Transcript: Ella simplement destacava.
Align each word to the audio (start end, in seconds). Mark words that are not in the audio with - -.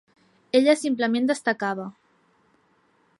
Ella 0.59 0.75
simplement 0.83 1.29
destacava. 1.33 1.87